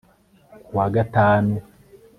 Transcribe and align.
ku 0.65 0.71
wa 0.77 0.87
gatanu 0.95 1.55